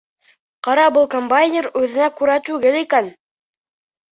Ҡара, 0.67 0.85
был 0.95 1.05
комбайнер 1.11 1.67
үҙенә 1.81 2.09
күрә 2.23 2.41
түгел 2.49 2.79
икән! 2.81 3.13